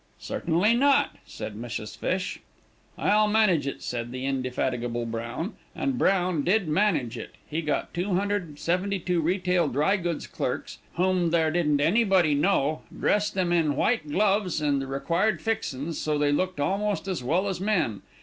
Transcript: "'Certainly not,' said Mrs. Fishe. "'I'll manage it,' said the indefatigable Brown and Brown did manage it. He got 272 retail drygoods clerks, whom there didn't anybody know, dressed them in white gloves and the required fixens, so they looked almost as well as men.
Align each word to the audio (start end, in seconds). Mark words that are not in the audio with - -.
"'Certainly 0.17 0.73
not,' 0.73 1.17
said 1.27 1.55
Mrs. 1.55 1.95
Fishe. 1.95 2.39
"'I'll 2.97 3.27
manage 3.27 3.67
it,' 3.67 3.83
said 3.83 4.11
the 4.11 4.25
indefatigable 4.25 5.05
Brown 5.05 5.53
and 5.75 5.99
Brown 5.99 6.41
did 6.43 6.67
manage 6.67 7.19
it. 7.19 7.35
He 7.47 7.61
got 7.61 7.93
272 7.93 9.21
retail 9.21 9.67
drygoods 9.69 10.25
clerks, 10.25 10.79
whom 10.95 11.29
there 11.29 11.51
didn't 11.51 11.81
anybody 11.81 12.33
know, 12.33 12.81
dressed 12.99 13.35
them 13.35 13.51
in 13.53 13.75
white 13.75 14.09
gloves 14.09 14.59
and 14.59 14.81
the 14.81 14.87
required 14.87 15.39
fixens, 15.39 15.99
so 15.99 16.17
they 16.17 16.31
looked 16.31 16.59
almost 16.59 17.07
as 17.07 17.23
well 17.23 17.47
as 17.47 17.61
men. 17.61 18.01